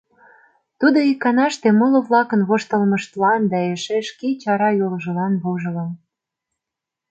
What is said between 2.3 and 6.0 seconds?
воштылмыштлан да эше шке чара йолжылан вожылын.